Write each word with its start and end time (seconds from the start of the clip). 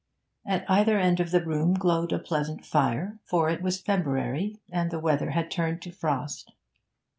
At 0.47 0.67
either 0.67 0.97
end 0.97 1.19
of 1.19 1.29
the 1.29 1.45
room 1.45 1.75
glowed 1.75 2.11
a 2.11 2.17
pleasant 2.17 2.65
fire, 2.65 3.19
for 3.23 3.51
it 3.51 3.61
was 3.61 3.79
February 3.79 4.57
and 4.71 4.89
the 4.89 4.97
weather 4.97 5.29
had 5.29 5.51
turned 5.51 5.83
to 5.83 5.91
frost. 5.91 6.53